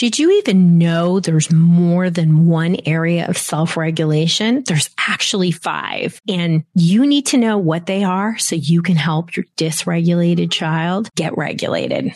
Did 0.00 0.18
you 0.18 0.30
even 0.38 0.78
know 0.78 1.20
there's 1.20 1.52
more 1.52 2.08
than 2.08 2.46
one 2.46 2.78
area 2.86 3.26
of 3.28 3.36
self 3.36 3.76
regulation? 3.76 4.64
There's 4.66 4.88
actually 4.96 5.50
five, 5.50 6.18
and 6.26 6.64
you 6.74 7.06
need 7.06 7.26
to 7.26 7.36
know 7.36 7.58
what 7.58 7.84
they 7.84 8.02
are 8.02 8.38
so 8.38 8.56
you 8.56 8.80
can 8.80 8.96
help 8.96 9.36
your 9.36 9.44
dysregulated 9.58 10.50
child 10.50 11.10
get 11.16 11.36
regulated. 11.36 12.14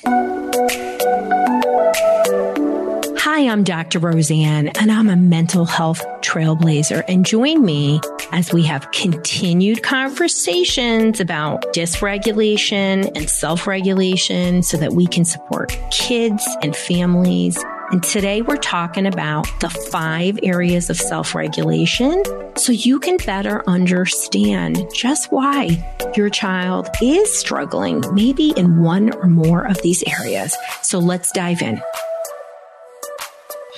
Hi, 3.18 3.48
I'm 3.48 3.64
Dr. 3.64 4.00
Roseann, 4.00 4.74
and 4.80 4.90
I'm 4.90 5.10
a 5.10 5.16
mental 5.16 5.66
health 5.66 6.02
trailblazer. 6.22 7.04
And 7.06 7.26
join 7.26 7.62
me 7.62 8.00
as 8.32 8.50
we 8.50 8.62
have 8.62 8.90
continued 8.92 9.82
conversations 9.82 11.20
about 11.20 11.74
dysregulation 11.74 13.14
and 13.14 13.28
self 13.28 13.66
regulation 13.66 14.62
so 14.62 14.78
that 14.78 14.94
we 14.94 15.06
can 15.06 15.26
support 15.26 15.78
kids 15.90 16.48
and 16.62 16.74
families 16.74 17.62
and 17.90 18.02
today 18.02 18.40
we're 18.40 18.56
talking 18.56 19.06
about 19.06 19.46
the 19.60 19.68
five 19.68 20.38
areas 20.42 20.88
of 20.90 20.96
self 20.96 21.34
regulation 21.34 22.22
so 22.56 22.72
you 22.72 22.98
can 22.98 23.18
better 23.18 23.62
understand 23.68 24.86
just 24.92 25.30
why 25.30 25.84
your 26.16 26.30
child 26.30 26.88
is 27.02 27.36
struggling, 27.36 28.02
maybe 28.12 28.50
in 28.56 28.80
one 28.80 29.14
or 29.16 29.26
more 29.26 29.66
of 29.66 29.80
these 29.82 30.02
areas. 30.04 30.56
So 30.82 30.98
let's 30.98 31.30
dive 31.32 31.62
in. 31.62 31.82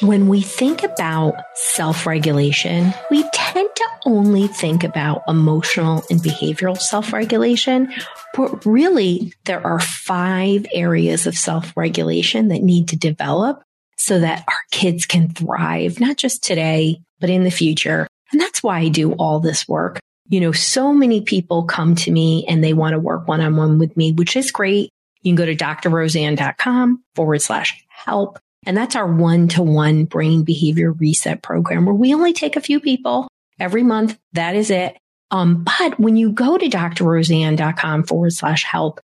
When 0.01 0.29
we 0.29 0.43
think 0.43 0.83
about 0.83 1.35
self 1.55 2.07
regulation, 2.07 2.93
we 3.11 3.25
tend 3.33 3.69
to 3.75 3.89
only 4.05 4.47
think 4.47 4.85
about 4.85 5.23
emotional 5.27 6.05
and 6.11 6.21
behavioral 6.21 6.79
self 6.79 7.13
regulation, 7.13 7.93
but 8.35 8.65
really 8.65 9.33
there 9.47 9.67
are 9.67 9.81
five 9.81 10.67
areas 10.73 11.27
of 11.27 11.37
self 11.37 11.77
regulation 11.77 12.49
that 12.49 12.63
need 12.63 12.89
to 12.89 12.97
develop 12.97 13.66
so 13.97 14.21
that 14.21 14.45
our 14.49 14.55
kids 14.71 15.07
can 15.07 15.29
thrive, 15.31 16.01
not 16.01 16.17
just 16.17 16.43
today, 16.43 17.01
but 17.21 17.31
in 17.31 17.45
the 17.45 17.51
future. 17.51 18.07
And 18.33 18.41
that's 18.41 18.63
why 18.63 18.81
I 18.81 18.89
do 18.89 19.13
all 19.13 19.41
this 19.41 19.67
work. 19.69 19.99
You 20.29 20.41
know, 20.41 20.53
so 20.53 20.93
many 20.93 21.21
people 21.21 21.65
come 21.65 21.95
to 21.97 22.11
me 22.11 22.45
and 22.49 22.63
they 22.63 22.73
want 22.73 22.95
to 22.95 22.99
work 22.99 23.29
one 23.29 23.41
on 23.41 23.57
one 23.57 23.79
with 23.79 23.97
me, 23.97 24.13
which 24.13 24.37
is 24.37 24.51
great. 24.51 24.91
You 25.23 25.31
can 25.31 25.37
go 25.37 25.47
to 25.47 25.57
drroseann.com 25.57 27.03
forward 27.15 27.43
slash 27.43 27.85
help. 27.89 28.39
And 28.67 28.77
that's 28.77 28.97
our 28.97 29.07
one 29.07 29.49
to 29.49 29.63
one 29.63 30.05
brain 30.05 30.43
behavior 30.43 30.93
reset 30.93 31.43
program 31.43 31.87
where 31.87 31.95
we 31.95 32.13
only 32.13 32.33
take 32.33 32.57
a 32.57 32.61
few 32.61 32.81
people 32.81 33.29
every 33.61 33.85
month. 33.85 34.19
That 34.33 34.57
is 34.57 34.71
it. 34.71 34.97
Um, 35.31 35.65
but 35.65 35.99
when 35.99 36.17
you 36.17 36.31
go 36.31 36.59
to 36.59 36.69
drroseann.com 36.69 38.05
forward 38.05 38.33
slash 38.33 38.65
help, 38.65 39.01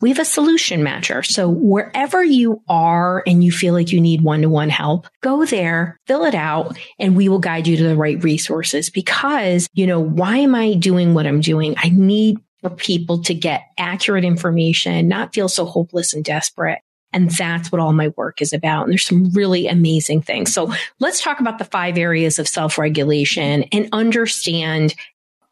we 0.00 0.08
have 0.08 0.18
a 0.18 0.24
solution 0.24 0.80
matcher. 0.80 1.24
So 1.24 1.48
wherever 1.48 2.22
you 2.24 2.62
are 2.68 3.22
and 3.26 3.44
you 3.44 3.52
feel 3.52 3.74
like 3.74 3.92
you 3.92 4.00
need 4.00 4.22
one 4.22 4.42
to 4.42 4.48
one 4.48 4.70
help, 4.70 5.08
go 5.22 5.44
there, 5.44 5.98
fill 6.06 6.24
it 6.24 6.34
out, 6.34 6.78
and 6.98 7.16
we 7.16 7.28
will 7.28 7.38
guide 7.38 7.66
you 7.66 7.76
to 7.76 7.82
the 7.84 7.96
right 7.96 8.22
resources 8.22 8.90
because, 8.90 9.68
you 9.74 9.86
know, 9.86 10.00
why 10.00 10.38
am 10.38 10.54
I 10.54 10.74
doing 10.74 11.14
what 11.14 11.26
I'm 11.26 11.40
doing? 11.40 11.74
I 11.78 11.90
need 11.90 12.38
for 12.62 12.70
people 12.70 13.22
to 13.22 13.34
get 13.34 13.62
accurate 13.78 14.24
information, 14.24 15.08
not 15.08 15.34
feel 15.34 15.48
so 15.48 15.64
hopeless 15.64 16.12
and 16.12 16.24
desperate. 16.24 16.80
And 17.12 17.30
that's 17.30 17.72
what 17.72 17.80
all 17.80 17.92
my 17.92 18.08
work 18.16 18.40
is 18.40 18.52
about. 18.52 18.84
And 18.84 18.92
there's 18.92 19.06
some 19.06 19.30
really 19.32 19.66
amazing 19.66 20.22
things. 20.22 20.54
So 20.54 20.72
let's 21.00 21.20
talk 21.20 21.40
about 21.40 21.58
the 21.58 21.64
five 21.64 21.98
areas 21.98 22.38
of 22.38 22.46
self 22.46 22.78
regulation 22.78 23.64
and 23.72 23.88
understand 23.92 24.94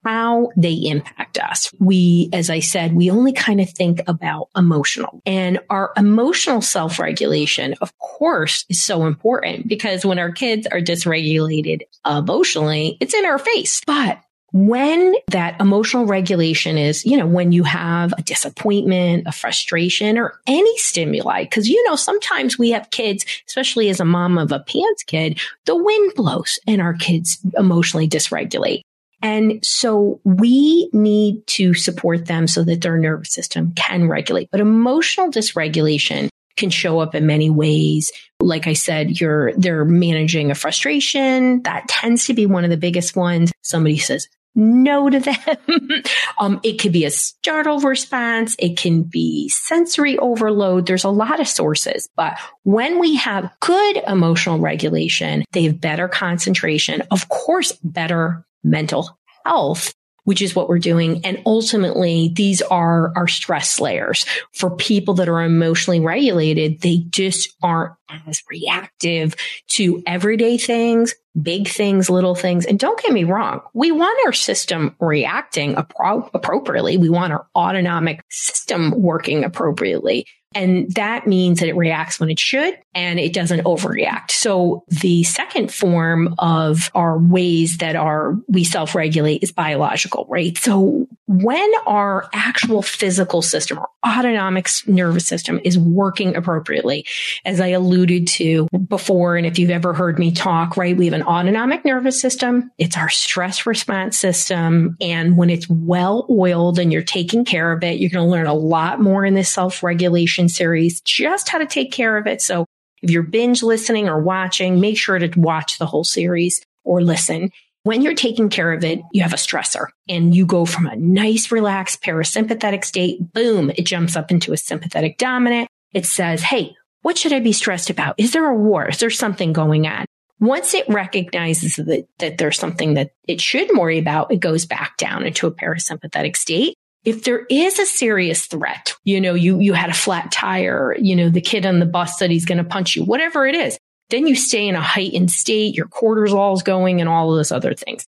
how 0.04 0.50
they 0.56 0.74
impact 0.74 1.38
us. 1.38 1.72
We, 1.78 2.30
as 2.32 2.50
I 2.50 2.60
said, 2.60 2.94
we 2.94 3.10
only 3.10 3.32
kind 3.32 3.60
of 3.60 3.70
think 3.70 4.00
about 4.06 4.48
emotional 4.56 5.22
and 5.26 5.60
our 5.70 5.92
emotional 5.96 6.60
self 6.60 6.98
regulation, 6.98 7.74
of 7.80 7.96
course, 7.98 8.64
is 8.68 8.82
so 8.82 9.06
important 9.06 9.68
because 9.68 10.04
when 10.04 10.18
our 10.18 10.32
kids 10.32 10.66
are 10.66 10.80
dysregulated 10.80 11.82
emotionally, 12.06 12.96
it's 13.00 13.14
in 13.14 13.24
our 13.24 13.38
face. 13.38 13.82
But 13.86 14.20
when 14.52 15.14
that 15.28 15.60
emotional 15.60 16.06
regulation 16.06 16.78
is, 16.78 17.04
you 17.04 17.16
know, 17.16 17.26
when 17.26 17.52
you 17.52 17.64
have 17.64 18.14
a 18.16 18.22
disappointment, 18.22 19.24
a 19.26 19.32
frustration, 19.32 20.16
or 20.16 20.40
any 20.46 20.76
stimuli, 20.78 21.44
because, 21.44 21.68
you 21.68 21.82
know, 21.86 21.96
sometimes 21.96 22.58
we 22.58 22.70
have 22.70 22.90
kids, 22.90 23.26
especially 23.46 23.90
as 23.90 24.00
a 24.00 24.06
mom 24.06 24.38
of 24.38 24.50
a 24.50 24.60
PANS 24.60 25.02
kid, 25.06 25.38
the 25.66 25.76
wind 25.76 26.12
blows 26.14 26.58
and 26.66 26.80
our 26.80 26.94
kids 26.94 27.38
emotionally 27.58 28.08
dysregulate. 28.08 28.82
And 29.22 29.64
so 29.64 30.20
we 30.24 30.88
need 30.92 31.46
to 31.48 31.74
support 31.74 32.26
them 32.26 32.46
so 32.46 32.62
that 32.64 32.82
their 32.82 32.98
nervous 32.98 33.32
system 33.32 33.72
can 33.72 34.08
regulate. 34.08 34.50
But 34.50 34.60
emotional 34.60 35.30
dysregulation 35.30 36.28
can 36.56 36.70
show 36.70 36.98
up 36.98 37.14
in 37.14 37.26
many 37.26 37.50
ways. 37.50 38.12
Like 38.40 38.66
I 38.66 38.72
said, 38.74 39.20
you're, 39.20 39.52
they're 39.54 39.84
managing 39.84 40.50
a 40.50 40.54
frustration. 40.54 41.62
That 41.62 41.88
tends 41.88 42.26
to 42.26 42.34
be 42.34 42.46
one 42.46 42.64
of 42.64 42.70
the 42.70 42.76
biggest 42.76 43.16
ones. 43.16 43.52
Somebody 43.62 43.98
says 43.98 44.28
no 44.54 45.08
to 45.08 45.20
them. 45.20 46.02
um, 46.38 46.60
it 46.62 46.80
could 46.80 46.92
be 46.92 47.04
a 47.04 47.10
startle 47.10 47.80
response. 47.80 48.56
It 48.58 48.76
can 48.76 49.04
be 49.04 49.48
sensory 49.48 50.18
overload. 50.18 50.86
There's 50.86 51.04
a 51.04 51.10
lot 51.10 51.40
of 51.40 51.46
sources, 51.48 52.08
but 52.16 52.38
when 52.64 52.98
we 52.98 53.16
have 53.16 53.54
good 53.60 54.02
emotional 54.06 54.58
regulation, 54.58 55.44
they 55.52 55.64
have 55.64 55.80
better 55.80 56.08
concentration. 56.08 57.02
Of 57.10 57.28
course, 57.28 57.72
better 57.84 58.44
mental 58.62 59.18
health 59.44 59.94
which 60.28 60.42
is 60.42 60.54
what 60.54 60.68
we're 60.68 60.78
doing. 60.78 61.24
And 61.24 61.40
ultimately, 61.46 62.30
these 62.34 62.60
are 62.60 63.14
our 63.16 63.26
stress 63.26 63.80
layers 63.80 64.26
for 64.52 64.68
people 64.68 65.14
that 65.14 65.26
are 65.26 65.42
emotionally 65.42 66.00
regulated. 66.00 66.82
They 66.82 66.98
just 67.08 67.56
aren't 67.62 67.94
as 68.26 68.42
reactive 68.50 69.34
to 69.68 70.02
everyday 70.06 70.58
things, 70.58 71.14
big 71.40 71.66
things, 71.66 72.10
little 72.10 72.34
things. 72.34 72.66
And 72.66 72.78
don't 72.78 73.00
get 73.00 73.14
me 73.14 73.24
wrong. 73.24 73.62
We 73.72 73.90
want 73.90 74.18
our 74.26 74.34
system 74.34 74.94
reacting 75.00 75.76
appro- 75.76 76.28
appropriately. 76.34 76.98
We 76.98 77.08
want 77.08 77.32
our 77.32 77.46
autonomic 77.56 78.20
system 78.28 79.00
working 79.00 79.44
appropriately. 79.44 80.26
And 80.58 80.92
that 80.94 81.26
means 81.28 81.60
that 81.60 81.68
it 81.68 81.76
reacts 81.76 82.18
when 82.18 82.30
it 82.30 82.40
should 82.40 82.76
and 82.92 83.20
it 83.20 83.32
doesn't 83.32 83.60
overreact. 83.60 84.32
So 84.32 84.82
the 84.88 85.22
second 85.22 85.72
form 85.72 86.34
of 86.38 86.90
our 86.96 87.16
ways 87.16 87.78
that 87.78 87.94
are 87.94 88.34
we 88.48 88.64
self-regulate 88.64 89.44
is 89.44 89.52
biological, 89.52 90.26
right? 90.28 90.58
So 90.58 91.06
when 91.26 91.70
our 91.86 92.28
actual 92.32 92.82
physical 92.82 93.40
system, 93.40 93.78
our 93.78 93.88
autonomic 94.04 94.68
nervous 94.86 95.26
system 95.26 95.60
is 95.62 95.78
working 95.78 96.34
appropriately, 96.34 97.06
as 97.44 97.60
I 97.60 97.68
alluded 97.68 98.26
to 98.28 98.66
before, 98.88 99.36
and 99.36 99.46
if 99.46 99.58
you've 99.58 99.70
ever 99.70 99.92
heard 99.94 100.18
me 100.18 100.32
talk, 100.32 100.76
right, 100.76 100.96
we 100.96 101.04
have 101.04 101.14
an 101.14 101.22
autonomic 101.22 101.84
nervous 101.84 102.20
system. 102.20 102.72
It's 102.78 102.96
our 102.96 103.10
stress 103.10 103.66
response 103.66 104.18
system. 104.18 104.96
And 105.00 105.36
when 105.36 105.50
it's 105.50 105.68
well 105.68 106.26
oiled 106.28 106.78
and 106.78 106.92
you're 106.92 107.02
taking 107.02 107.44
care 107.44 107.70
of 107.70 107.84
it, 107.84 108.00
you're 108.00 108.10
going 108.10 108.26
to 108.26 108.30
learn 108.30 108.46
a 108.46 108.54
lot 108.54 109.00
more 109.00 109.24
in 109.24 109.34
this 109.34 109.50
self-regulation 109.50 110.47
series, 110.48 111.00
just 111.00 111.48
how 111.48 111.58
to 111.58 111.66
take 111.66 111.92
care 111.92 112.16
of 112.16 112.26
it. 112.26 112.42
So 112.42 112.66
if 113.02 113.10
you're 113.10 113.22
binge 113.22 113.62
listening 113.62 114.08
or 114.08 114.20
watching, 114.20 114.80
make 114.80 114.98
sure 114.98 115.18
to 115.18 115.30
watch 115.38 115.78
the 115.78 115.86
whole 115.86 116.04
series 116.04 116.62
or 116.84 117.02
listen 117.02 117.50
when 117.88 118.02
you're 118.02 118.14
taking 118.14 118.50
care 118.50 118.72
of 118.72 118.84
it, 118.84 119.00
you 119.12 119.22
have 119.22 119.32
a 119.32 119.36
stressor 119.36 119.86
and 120.10 120.34
you 120.34 120.44
go 120.44 120.66
from 120.66 120.86
a 120.86 120.94
nice, 120.96 121.50
relaxed 121.50 122.02
parasympathetic 122.02 122.84
state. 122.84 123.32
Boom. 123.32 123.70
It 123.76 123.86
jumps 123.86 124.14
up 124.14 124.30
into 124.30 124.52
a 124.52 124.58
sympathetic 124.58 125.16
dominant. 125.16 125.68
It 125.94 126.04
says, 126.04 126.42
Hey, 126.42 126.76
what 127.00 127.16
should 127.16 127.32
I 127.32 127.40
be 127.40 127.52
stressed 127.52 127.88
about? 127.88 128.16
Is 128.18 128.32
there 128.32 128.44
a 128.44 128.54
war? 128.54 128.88
Is 128.88 128.98
there 128.98 129.08
something 129.08 129.54
going 129.54 129.86
on? 129.86 130.04
Once 130.38 130.74
it 130.74 130.86
recognizes 130.88 131.76
that, 131.76 132.06
that 132.18 132.36
there's 132.36 132.58
something 132.58 132.92
that 132.92 133.12
it 133.26 133.40
should 133.40 133.70
worry 133.74 133.98
about, 133.98 134.30
it 134.30 134.40
goes 134.40 134.66
back 134.66 134.98
down 134.98 135.24
into 135.24 135.46
a 135.46 135.50
parasympathetic 135.50 136.36
state. 136.36 136.76
If 137.08 137.24
there 137.24 137.46
is 137.48 137.78
a 137.78 137.86
serious 137.86 138.44
threat, 138.44 138.94
you 139.02 139.18
know, 139.18 139.32
you, 139.32 139.60
you 139.60 139.72
had 139.72 139.88
a 139.88 139.94
flat 139.94 140.30
tire, 140.30 140.94
you 141.00 141.16
know, 141.16 141.30
the 141.30 141.40
kid 141.40 141.64
on 141.64 141.78
the 141.78 141.86
bus 141.86 142.18
said 142.18 142.30
he's 142.30 142.44
going 142.44 142.58
to 142.58 142.64
punch 142.64 142.96
you, 142.96 143.02
whatever 143.02 143.46
it 143.46 143.54
is, 143.54 143.78
then 144.10 144.26
you 144.26 144.34
stay 144.34 144.68
in 144.68 144.74
a 144.74 144.82
heightened 144.82 145.30
state, 145.30 145.74
your 145.74 145.86
cortisol 145.86 146.52
is 146.54 146.62
going 146.62 147.00
and 147.00 147.08
all 147.08 147.30
of 147.30 147.38
those 147.38 147.50
other 147.50 147.72
things. 147.72 148.04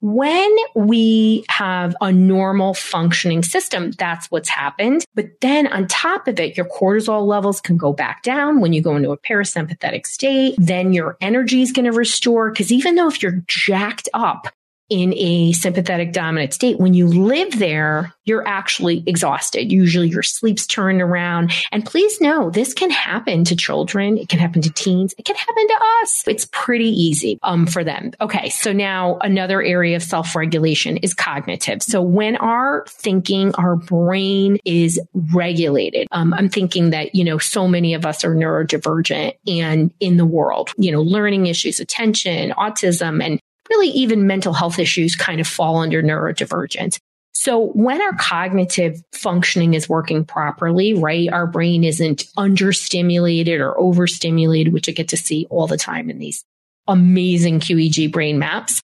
When 0.00 0.56
we 0.74 1.44
have 1.48 1.94
a 2.00 2.10
normal 2.10 2.74
functioning 2.74 3.44
system, 3.44 3.92
that's 3.92 4.28
what's 4.28 4.48
happened. 4.48 5.04
But 5.14 5.26
then 5.40 5.68
on 5.68 5.86
top 5.86 6.26
of 6.26 6.40
it, 6.40 6.56
your 6.56 6.66
cortisol 6.66 7.28
levels 7.28 7.60
can 7.60 7.76
go 7.76 7.92
back 7.92 8.24
down 8.24 8.60
when 8.60 8.72
you 8.72 8.82
go 8.82 8.96
into 8.96 9.12
a 9.12 9.18
parasympathetic 9.18 10.04
state. 10.04 10.56
Then 10.58 10.92
your 10.92 11.16
energy 11.20 11.62
is 11.62 11.70
going 11.70 11.84
to 11.84 11.92
restore. 11.92 12.52
Cause 12.52 12.72
even 12.72 12.96
though 12.96 13.06
if 13.06 13.22
you're 13.22 13.44
jacked 13.46 14.08
up, 14.14 14.48
in 14.88 15.12
a 15.14 15.52
sympathetic 15.52 16.12
dominant 16.12 16.54
state, 16.54 16.78
when 16.78 16.94
you 16.94 17.06
live 17.06 17.58
there, 17.58 18.14
you're 18.24 18.46
actually 18.46 19.02
exhausted. 19.06 19.70
Usually 19.70 20.08
your 20.08 20.22
sleep's 20.22 20.66
turned 20.66 21.00
around. 21.00 21.52
And 21.70 21.84
please 21.84 22.20
know 22.20 22.50
this 22.50 22.74
can 22.74 22.90
happen 22.90 23.44
to 23.44 23.56
children. 23.56 24.18
It 24.18 24.28
can 24.28 24.38
happen 24.38 24.62
to 24.62 24.70
teens. 24.70 25.14
It 25.16 25.24
can 25.24 25.36
happen 25.36 25.68
to 25.68 25.80
us. 26.02 26.24
It's 26.26 26.48
pretty 26.50 26.88
easy 26.88 27.38
um, 27.42 27.66
for 27.66 27.84
them. 27.84 28.12
Okay. 28.20 28.48
So 28.50 28.72
now 28.72 29.18
another 29.20 29.62
area 29.62 29.96
of 29.96 30.02
self-regulation 30.02 30.98
is 30.98 31.14
cognitive. 31.14 31.82
So 31.82 32.02
when 32.02 32.36
our 32.36 32.84
thinking, 32.88 33.54
our 33.54 33.76
brain 33.76 34.58
is 34.64 35.00
regulated, 35.14 36.08
um, 36.10 36.34
I'm 36.34 36.48
thinking 36.48 36.90
that, 36.90 37.14
you 37.14 37.24
know, 37.24 37.38
so 37.38 37.68
many 37.68 37.94
of 37.94 38.04
us 38.04 38.24
are 38.24 38.34
neurodivergent 38.34 39.34
and 39.46 39.92
in 40.00 40.16
the 40.16 40.26
world, 40.26 40.70
you 40.76 40.90
know, 40.90 41.02
learning 41.02 41.46
issues, 41.46 41.78
attention, 41.78 42.50
autism, 42.52 43.24
and 43.24 43.40
really 43.70 43.88
even 43.88 44.26
mental 44.26 44.52
health 44.52 44.78
issues 44.78 45.14
kind 45.14 45.40
of 45.40 45.46
fall 45.46 45.78
under 45.78 46.02
neurodivergence. 46.02 46.98
So 47.32 47.66
when 47.74 48.00
our 48.00 48.14
cognitive 48.14 49.02
functioning 49.12 49.74
is 49.74 49.88
working 49.88 50.24
properly, 50.24 50.94
right, 50.94 51.30
our 51.30 51.46
brain 51.46 51.84
isn't 51.84 52.24
understimulated 52.38 53.60
or 53.60 53.78
overstimulated, 53.78 54.72
which 54.72 54.88
I 54.88 54.92
get 54.92 55.08
to 55.08 55.18
see 55.18 55.46
all 55.50 55.66
the 55.66 55.76
time 55.76 56.08
in 56.08 56.18
these 56.18 56.44
amazing 56.88 57.60
QEEG 57.60 58.10
brain 58.10 58.38
maps. 58.38 58.80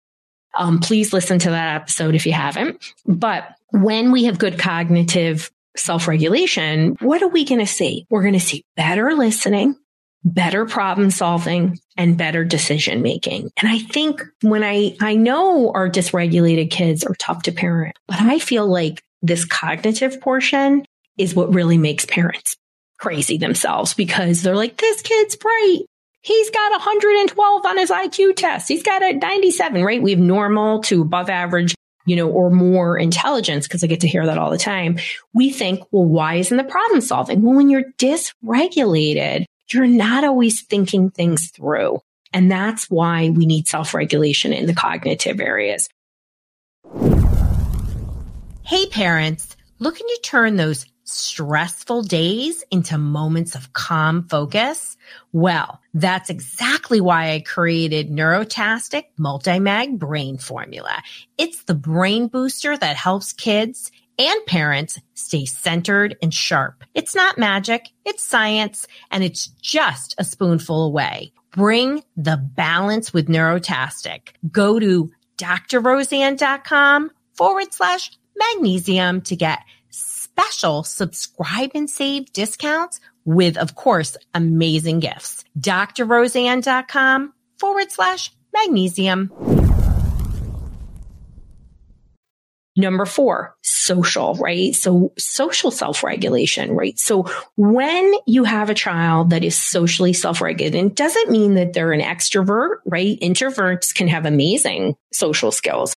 Um, 0.57 0.80
please 0.80 1.13
listen 1.13 1.39
to 1.39 1.51
that 1.51 1.75
episode 1.75 2.13
if 2.13 2.25
you 2.25 2.33
haven't. 2.33 2.94
But 3.06 3.56
when 3.69 4.12
we 4.12 4.25
have 4.25 4.38
good 4.38 4.60
cognitive 4.60 5.50
self-regulation, 5.78 6.98
what 7.00 7.24
are 7.24 7.30
we 7.30 7.45
going 7.45 7.62
to 7.62 7.66
see? 7.66 8.06
We're 8.10 8.22
going 8.22 8.33
to 8.33 8.39
see 8.42 8.66
better 8.75 9.13
listening 9.13 9.78
better 10.23 10.65
problem 10.65 11.09
solving 11.09 11.79
and 11.97 12.18
better 12.18 12.44
decision 12.44 13.01
making. 13.01 13.50
And 13.62 13.71
I 13.71 13.79
think 13.79 14.21
when 14.41 14.63
I, 14.63 14.95
I 15.01 15.15
know 15.15 15.71
our 15.73 15.89
dysregulated 15.89 16.69
kids 16.69 17.03
are 17.03 17.15
tough 17.15 17.44
to 17.44 17.51
parent, 17.51 17.95
but 18.07 18.21
I 18.21 18.39
feel 18.39 18.68
like 18.68 19.03
this 19.21 19.45
cognitive 19.45 20.21
portion 20.21 20.85
is 21.18 21.35
what 21.35 21.53
really 21.53 21.77
makes 21.77 22.06
parents 22.06 22.56
crazy 23.00 23.38
themselves 23.38 23.94
because 23.94 24.41
they're 24.41 24.56
like, 24.56 24.77
this 24.77 25.01
kid's 25.01 25.35
bright. 25.35 25.79
He's 26.21 26.51
got 26.51 26.71
112 26.71 27.65
on 27.65 27.77
his 27.77 27.89
IQ 27.89 28.35
test. 28.35 28.68
He's 28.68 28.83
got 28.83 29.01
a 29.01 29.13
97, 29.13 29.83
right? 29.83 30.01
We 30.01 30.12
have 30.12 30.19
normal 30.19 30.81
to 30.83 31.01
above 31.01 31.31
average, 31.31 31.73
you 32.06 32.15
know, 32.15 32.29
or 32.29 32.51
more 32.51 32.97
intelligence 32.97 33.68
because 33.68 33.83
I 33.83 33.88
get 33.88 34.01
to 34.01 34.07
hear 34.07 34.27
that 34.27 34.38
all 34.38 34.51
the 34.51 34.59
time. 34.59 35.00
We 35.33 35.50
think, 35.50 35.81
well, 35.91 36.06
why 36.06 36.35
isn't 36.35 36.56
the 36.56 36.63
problem 36.63 37.01
solving? 37.01 37.41
Well, 37.41 37.56
when 37.56 37.71
you're 37.71 37.91
dysregulated, 37.97 39.45
you're 39.73 39.88
not 39.88 40.23
always 40.23 40.62
thinking 40.62 41.09
things 41.09 41.50
through. 41.51 42.00
And 42.33 42.50
that's 42.51 42.89
why 42.89 43.29
we 43.29 43.45
need 43.45 43.68
self 43.68 43.94
regulation 43.94 44.53
in 44.53 44.65
the 44.65 44.73
cognitive 44.73 45.39
areas. 45.39 45.89
Hey, 48.63 48.85
parents, 48.88 49.57
looking 49.79 50.07
to 50.07 50.19
turn 50.23 50.56
those 50.56 50.85
stressful 51.12 52.03
days 52.03 52.63
into 52.71 52.97
moments 52.97 53.56
of 53.56 53.73
calm 53.73 54.27
focus? 54.27 54.97
Well, 55.31 55.79
that's 55.94 56.29
exactly 56.29 57.01
why 57.01 57.33
I 57.33 57.41
created 57.41 58.09
Neurotastic 58.09 59.06
Multimag 59.19 60.00
Brain 60.00 60.38
Formula. 60.38 61.03
It's 61.38 61.63
the 61.63 61.75
brain 61.75 62.27
booster 62.27 62.77
that 62.77 62.95
helps 62.95 63.33
kids 63.33 63.91
and 64.17 64.45
parents 64.45 64.99
stay 65.13 65.45
centered 65.45 66.17
and 66.21 66.33
sharp. 66.33 66.83
It's 66.93 67.15
not 67.15 67.37
magic, 67.37 67.89
it's 68.05 68.23
science, 68.23 68.87
and 69.09 69.23
it's 69.23 69.47
just 69.61 70.15
a 70.17 70.23
spoonful 70.23 70.85
away. 70.85 71.33
Bring 71.51 72.03
the 72.15 72.37
balance 72.37 73.13
with 73.13 73.27
Neurotastic. 73.27 74.29
Go 74.51 74.79
to 74.79 75.11
drroseann.com 75.37 77.11
forward 77.33 77.73
slash 77.73 78.11
magnesium 78.37 79.21
to 79.21 79.35
get 79.35 79.59
special 79.89 80.83
subscribe 80.83 81.71
and 81.75 81.89
save 81.89 82.31
discounts 82.33 82.99
with, 83.25 83.57
of 83.57 83.75
course, 83.75 84.17
amazing 84.33 84.99
gifts. 84.99 85.43
drroseann.com 85.59 87.33
forward 87.59 87.91
slash 87.91 88.31
magnesium. 88.53 89.60
Number 92.81 93.06
four, 93.06 93.56
social, 93.62 94.33
right? 94.36 94.74
So 94.74 95.13
social 95.18 95.69
self-regulation, 95.69 96.72
right? 96.72 96.98
So 97.00 97.28
when 97.56 98.13
you 98.25 98.44
have 98.44 98.69
a 98.72 98.74
child 98.74 99.30
that 99.30 99.44
is 99.44 99.56
socially 99.56 100.13
self-regulated, 100.13 100.83
it 100.83 100.95
doesn't 100.95 101.30
mean 101.30 101.54
that 101.54 101.74
they're 101.74 101.92
an 101.92 102.01
extrovert, 102.01 102.78
right? 102.86 103.19
Introverts 103.22 103.94
can 103.94 104.07
have 104.07 104.25
amazing 104.25 104.95
social 105.13 105.51
skills. 105.51 105.94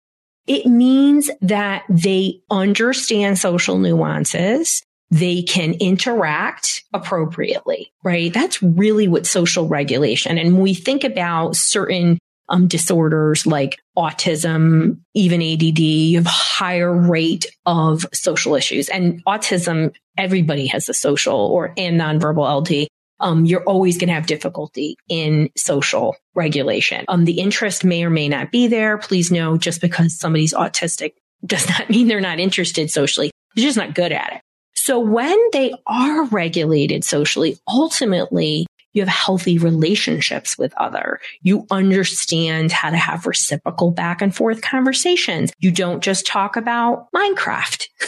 It 0.47 0.67
means 0.67 1.31
that 1.41 1.85
they 1.89 2.43
understand 2.51 3.39
social 3.39 3.79
nuances. 3.79 4.83
They 5.11 5.43
can 5.43 5.75
interact 5.75 6.85
appropriately, 6.93 7.93
right? 8.03 8.33
That's 8.33 8.63
really 8.63 9.09
what 9.09 9.27
social 9.27 9.69
regulation. 9.69 10.37
And 10.37 10.55
when 10.55 10.63
we 10.63 10.75
think 10.75 11.05
about 11.05 11.57
certain 11.57 12.19
um, 12.49 12.67
disorders 12.67 13.47
like 13.47 13.79
autism, 13.97 14.99
even 15.15 15.43
ADD, 15.43 15.79
you 15.79 16.19
have 16.19 16.27
a 16.27 16.31
higher 16.31 16.93
rate 16.93 17.47
of 17.67 18.05
social 18.13 18.55
issues 18.55 18.89
and 18.89 19.25
autism. 19.25 19.95
Everybody 20.19 20.67
has 20.67 20.89
a 20.89 20.95
social 20.95 21.37
or 21.37 21.73
and 21.77 22.01
nonverbal 22.01 22.61
LD. 22.61 22.89
Um, 23.21 23.45
you're 23.45 23.65
always 23.65 23.97
going 23.97 24.09
to 24.09 24.15
have 24.15 24.27
difficulty 24.27 24.97
in 25.09 25.51
social 25.57 26.17
regulation. 26.35 27.05
Um, 27.09 27.25
the 27.25 27.41
interest 27.41 27.85
may 27.85 28.05
or 28.05 28.11
may 28.11 28.29
not 28.29 28.51
be 28.51 28.67
there. 28.67 28.99
Please 28.99 29.31
know 29.31 29.57
just 29.57 29.81
because 29.81 30.19
somebody's 30.19 30.53
autistic 30.53 31.13
does 31.47 31.69
not 31.69 31.89
mean 31.89 32.09
they're 32.09 32.21
not 32.21 32.41
interested 32.41 32.91
socially. 32.91 33.31
They're 33.55 33.65
just 33.65 33.79
not 33.79 33.95
good 33.95 34.13
at 34.13 34.35
it. 34.35 34.41
So 34.75 34.99
when 34.99 35.39
they 35.53 35.73
are 35.87 36.25
regulated 36.27 37.05
socially, 37.05 37.57
ultimately 37.67 38.67
you 38.95 39.03
have 39.03 39.09
healthy 39.09 39.59
relationships 39.59 40.57
with 40.57 40.73
other. 40.77 41.21
You 41.43 41.67
understand 41.71 42.73
how 42.73 42.91
to 42.91 42.97
have 42.97 43.27
reciprocal 43.27 43.91
back 43.91 44.23
and 44.23 44.35
forth 44.35 44.63
conversations. 44.63 45.53
You 45.59 45.71
don't 45.71 46.03
just 46.03 46.27
talk 46.27 46.57
about 46.57 47.09
Minecraft. 47.13 47.89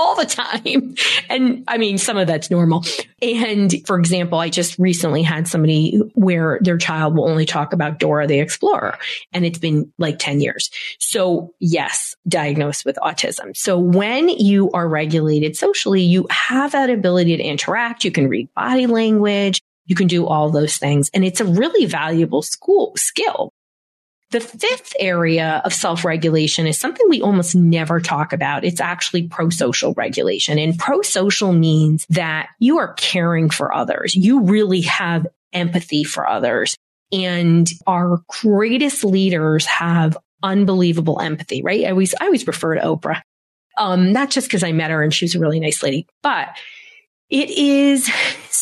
all 0.00 0.16
the 0.16 0.24
time. 0.24 0.94
And 1.28 1.62
I 1.68 1.76
mean, 1.76 1.98
some 1.98 2.16
of 2.16 2.26
that's 2.26 2.50
normal. 2.50 2.84
And 3.20 3.74
for 3.86 3.98
example, 3.98 4.38
I 4.38 4.48
just 4.48 4.78
recently 4.78 5.22
had 5.22 5.46
somebody 5.46 6.00
where 6.14 6.58
their 6.62 6.78
child 6.78 7.14
will 7.14 7.28
only 7.28 7.44
talk 7.44 7.74
about 7.74 7.98
Dora 7.98 8.26
the 8.26 8.38
Explorer 8.38 8.98
and 9.32 9.44
it's 9.44 9.58
been 9.58 9.92
like 9.98 10.18
10 10.18 10.40
years. 10.40 10.70
So 10.98 11.54
yes, 11.60 12.16
diagnosed 12.26 12.86
with 12.86 12.96
autism. 13.02 13.54
So 13.54 13.78
when 13.78 14.30
you 14.30 14.70
are 14.70 14.88
regulated 14.88 15.54
socially, 15.56 16.02
you 16.02 16.26
have 16.30 16.72
that 16.72 16.88
ability 16.88 17.36
to 17.36 17.42
interact. 17.42 18.04
You 18.04 18.10
can 18.10 18.28
read 18.28 18.48
body 18.54 18.86
language. 18.86 19.60
You 19.90 19.96
can 19.96 20.06
do 20.06 20.24
all 20.24 20.50
those 20.50 20.76
things. 20.76 21.10
And 21.12 21.24
it's 21.24 21.40
a 21.40 21.44
really 21.44 21.84
valuable 21.84 22.42
school 22.42 22.92
skill. 22.94 23.50
The 24.30 24.38
fifth 24.38 24.94
area 25.00 25.60
of 25.64 25.74
self-regulation 25.74 26.68
is 26.68 26.78
something 26.78 27.04
we 27.08 27.20
almost 27.20 27.56
never 27.56 27.98
talk 27.98 28.32
about. 28.32 28.64
It's 28.64 28.80
actually 28.80 29.26
pro-social 29.26 29.92
regulation. 29.94 30.60
And 30.60 30.78
pro-social 30.78 31.52
means 31.52 32.06
that 32.10 32.50
you 32.60 32.78
are 32.78 32.92
caring 32.92 33.50
for 33.50 33.74
others. 33.74 34.14
You 34.14 34.42
really 34.42 34.82
have 34.82 35.26
empathy 35.52 36.04
for 36.04 36.28
others. 36.28 36.76
And 37.10 37.68
our 37.88 38.22
greatest 38.28 39.02
leaders 39.02 39.66
have 39.66 40.16
unbelievable 40.40 41.20
empathy, 41.20 41.62
right? 41.62 41.84
I 41.84 41.90
always, 41.90 42.14
I 42.14 42.26
always 42.26 42.46
refer 42.46 42.76
to 42.76 42.80
Oprah. 42.80 43.22
Um, 43.76 44.12
not 44.12 44.30
just 44.30 44.46
because 44.46 44.62
I 44.62 44.70
met 44.70 44.92
her 44.92 45.02
and 45.02 45.12
she 45.12 45.24
was 45.24 45.34
a 45.34 45.40
really 45.40 45.58
nice 45.58 45.82
lady, 45.82 46.06
but 46.22 46.50
it 47.28 47.50
is 47.50 48.08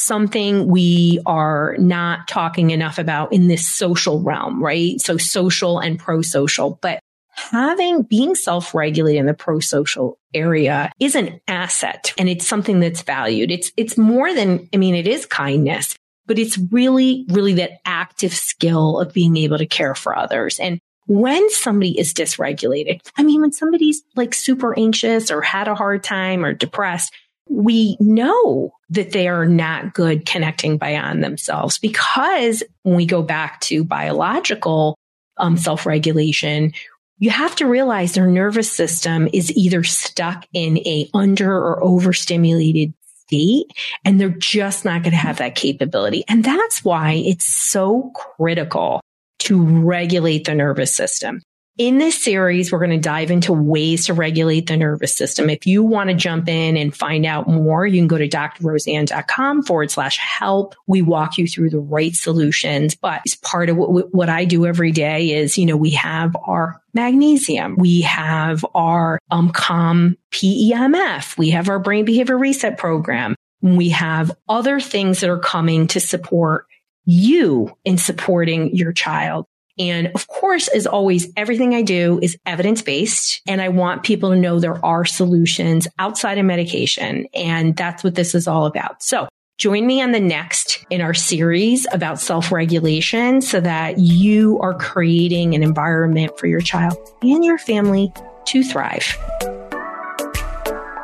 something 0.09 0.67
we 0.67 1.21
are 1.27 1.77
not 1.79 2.27
talking 2.27 2.71
enough 2.71 2.99
about 2.99 3.33
in 3.33 3.47
this 3.47 3.69
social 3.69 4.21
realm, 4.21 4.61
right? 4.61 5.00
So 5.00 5.17
social 5.17 5.79
and 5.79 5.99
pro-social, 5.99 6.81
but 6.83 6.99
having 7.31 8.03
being 8.03 8.35
self-regulated 8.35 9.21
in 9.21 9.27
the 9.27 9.35
pro-social 9.35 10.19
area 10.35 10.91
is 10.99 11.15
an 11.15 11.41
asset 11.47 12.12
and 12.19 12.29
it's 12.29 12.49
something 12.49 12.81
that's 12.81 13.03
valued. 13.03 13.53
It's, 13.53 13.71
it's 13.77 13.97
more 13.97 14.35
than, 14.35 14.69
I 14.75 14.79
mean, 14.79 14.97
it 14.97 15.07
is 15.07 15.25
kindness, 15.25 15.95
but 16.27 16.38
it's 16.38 16.59
really, 16.59 17.25
really 17.29 17.55
that 17.55 17.79
active 17.85 18.35
skill 18.35 18.99
of 18.99 19.12
being 19.12 19.37
able 19.37 19.59
to 19.59 19.67
care 19.67 19.95
for 19.95 20.19
others. 20.19 20.59
And 20.59 20.81
when 21.07 21.49
somebody 21.50 21.99
is 21.99 22.12
dysregulated, 22.12 23.00
I 23.17 23.23
mean, 23.23 23.41
when 23.41 23.53
somebody's 23.53 24.03
like 24.17 24.35
super 24.35 24.77
anxious 24.77 25.31
or 25.31 25.41
had 25.41 25.69
a 25.69 25.75
hard 25.75 26.03
time 26.03 26.45
or 26.45 26.53
depressed, 26.53 27.15
we 27.49 27.97
know 28.00 28.73
that 28.90 29.12
they 29.12 29.28
are 29.28 29.47
not 29.47 29.95
good 29.95 30.26
connecting 30.26 30.78
beyond 30.78 31.23
themselves 31.23 31.78
because 31.78 32.62
when 32.83 32.97
we 32.97 33.07
go 33.07 33.23
back 33.23 33.61
to 33.61 33.85
biological 33.85 34.97
um, 35.37 35.57
self-regulation, 35.57 36.73
you 37.19 37.31
have 37.31 37.57
to 37.57 37.67
realize 37.67 38.12
their 38.12 38.26
nervous 38.26 38.71
system 38.71 39.28
is 39.33 39.50
either 39.57 39.83
stuck 39.83 40.47
in 40.52 40.78
a 40.78 41.09
under 41.14 41.52
or 41.52 41.83
overstimulated 41.83 42.95
state 43.26 43.67
and 44.05 44.21
they're 44.21 44.28
just 44.31 44.85
not 44.85 45.02
going 45.02 45.12
to 45.12 45.17
have 45.17 45.38
that 45.38 45.55
capability. 45.55 46.25
And 46.28 46.45
that's 46.45 46.85
why 46.85 47.12
it's 47.12 47.45
so 47.45 48.12
critical 48.14 49.00
to 49.40 49.64
regulate 49.64 50.45
the 50.45 50.55
nervous 50.55 50.95
system. 50.95 51.43
In 51.79 51.99
this 51.99 52.21
series, 52.21 52.73
we're 52.73 52.81
going 52.81 52.91
to 52.91 52.99
dive 52.99 53.31
into 53.31 53.53
ways 53.53 54.07
to 54.07 54.13
regulate 54.13 54.67
the 54.67 54.77
nervous 54.77 55.15
system. 55.15 55.49
If 55.49 55.65
you 55.65 55.85
want 55.85 56.11
to 56.11 56.15
jump 56.17 56.49
in 56.49 56.77
and 56.77 56.93
find 56.93 57.25
out 57.25 57.47
more, 57.47 57.87
you 57.87 58.01
can 58.01 58.09
go 58.09 58.19
to 58.19 58.29
drroseann.com 58.29 59.63
forward 59.63 59.89
slash 59.93 60.19
help. 60.19 60.75
We 60.89 61.03
walk 61.03 61.39
you 61.39 61.47
through 61.47 61.71
the 61.71 61.79
right 61.79 62.13
solutions, 62.13 62.97
but 62.97 63.23
it's 63.25 63.37
part 63.37 63.71
of 63.71 63.77
what, 63.77 64.13
what 64.13 64.29
I 64.29 64.45
do 64.45 64.67
every 64.67 64.91
day 64.91 65.31
is, 65.35 65.57
you 65.57 65.67
know, 65.67 65.77
we 65.77 65.91
have 65.91 66.35
our 66.45 66.83
magnesium. 66.95 67.77
We 67.77 68.01
have 68.01 68.67
our 68.75 69.21
um, 69.31 69.53
calm 69.53 70.17
PEMF. 70.33 71.39
We 71.39 71.51
have 71.51 71.69
our 71.69 71.79
brain 71.79 72.05
behavior 72.05 72.37
reset 72.37 72.77
program. 72.77 73.37
We 73.63 73.91
have 73.91 74.33
other 74.49 74.81
things 74.81 75.21
that 75.21 75.31
are 75.31 75.39
coming 75.39 75.87
to 75.89 76.01
support 76.01 76.67
you 77.05 77.77
in 77.85 77.99
supporting 77.99 78.75
your 78.75 78.93
child. 78.93 79.47
And 79.79 80.09
of 80.15 80.27
course, 80.27 80.69
as 80.69 80.87
always, 80.87 81.31
everything 81.37 81.75
I 81.75 81.83
do 81.83 82.19
is 82.23 82.37
evidence 82.47 82.83
based 82.83 83.43
and 83.47 83.61
I 83.61 83.69
want 83.69 84.03
people 84.03 84.31
to 84.31 84.37
know 84.37 84.59
there 84.59 84.85
are 84.85 85.05
solutions 85.05 85.87
outside 85.99 86.39
of 86.39 86.45
medication. 86.45 87.27
And 87.35 87.77
that's 87.77 88.03
what 88.03 88.15
this 88.15 88.35
is 88.35 88.49
all 88.49 88.67
about. 88.67 89.03
So 89.03 89.29
join 89.59 89.87
me 89.87 90.03
on 90.03 90.13
the 90.13 90.21
next 90.21 90.85
in 90.91 91.01
our 91.01 91.15
series 91.15 91.87
about 91.93 92.19
self 92.21 92.51
regulation 92.51 93.41
so 93.41 93.61
that 93.61 93.99
you 93.99 94.59
are 94.61 94.75
creating 94.75 95.55
an 95.55 95.63
environment 95.63 96.39
for 96.39 96.47
your 96.47 96.61
child 96.61 96.97
and 97.23 97.45
your 97.45 97.59
family 97.59 98.13
to 98.47 98.63
thrive. 98.65 99.17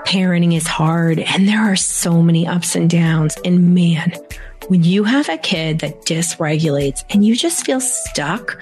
Parenting 0.07 0.57
is 0.57 0.67
hard 0.67 1.19
and 1.19 1.49
there 1.49 1.61
are 1.61 1.77
so 1.77 2.23
many 2.23 2.47
ups 2.47 2.77
and 2.77 2.89
downs. 2.89 3.37
And 3.45 3.75
man, 3.75 4.13
when 4.69 4.83
you 4.83 5.05
have 5.05 5.29
a 5.29 5.37
kid 5.37 5.81
that 5.81 6.03
dysregulates 6.03 7.05
and 7.11 7.25
you 7.25 7.37
just 7.37 7.67
feel 7.67 7.81
stuck, 7.81 8.59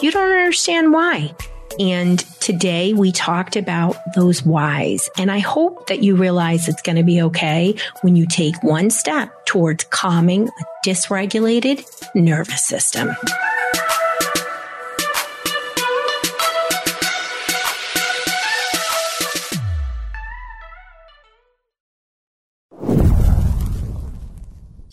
you 0.00 0.10
don't 0.10 0.30
understand 0.30 0.92
why. 0.92 1.34
And 1.78 2.18
today 2.40 2.92
we 2.92 3.12
talked 3.12 3.56
about 3.56 3.96
those 4.14 4.44
whys. 4.44 5.08
And 5.16 5.30
I 5.30 5.38
hope 5.38 5.86
that 5.88 6.02
you 6.02 6.16
realize 6.16 6.68
it's 6.68 6.82
going 6.82 6.96
to 6.96 7.02
be 7.02 7.22
okay 7.22 7.76
when 8.02 8.16
you 8.16 8.26
take 8.26 8.62
one 8.62 8.90
step 8.90 9.46
towards 9.46 9.84
calming 9.84 10.48
a 10.48 10.88
dysregulated 10.88 11.84
nervous 12.14 12.62
system. 12.62 13.10